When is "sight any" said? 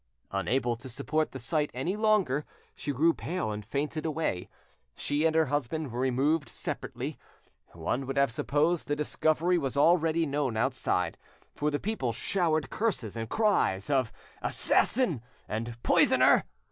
1.37-1.95